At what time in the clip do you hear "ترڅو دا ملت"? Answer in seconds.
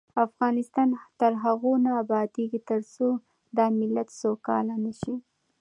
2.69-4.07